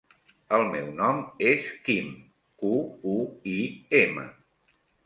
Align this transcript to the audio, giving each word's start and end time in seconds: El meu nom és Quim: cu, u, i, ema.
El 0.57 0.63
meu 0.69 0.87
nom 1.01 1.19
és 1.51 1.69
Quim: 1.89 2.09
cu, 2.65 2.73
u, 3.17 3.21
i, 3.57 3.59
ema. 4.05 4.29